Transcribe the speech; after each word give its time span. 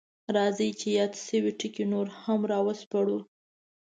راځئ 0.35 0.69
چې 0.79 0.87
یاد 0.99 1.13
شوي 1.25 1.51
ټکي 1.59 1.83
نور 1.91 2.07
هم 2.21 2.41
راوسپړو: 2.51 3.17